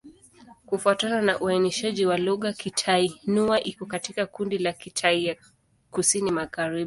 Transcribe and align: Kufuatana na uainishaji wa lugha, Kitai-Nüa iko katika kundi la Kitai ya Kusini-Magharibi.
Kufuatana 0.65 1.21
na 1.21 1.39
uainishaji 1.39 2.05
wa 2.05 2.17
lugha, 2.17 2.53
Kitai-Nüa 2.53 3.63
iko 3.63 3.85
katika 3.85 4.25
kundi 4.25 4.57
la 4.57 4.73
Kitai 4.73 5.25
ya 5.25 5.35
Kusini-Magharibi. 5.91 6.79